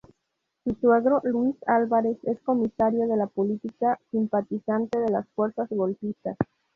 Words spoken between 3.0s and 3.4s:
de